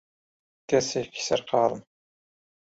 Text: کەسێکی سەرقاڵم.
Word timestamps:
کەسێکی 0.69 1.25
سەرقاڵم. 1.27 1.81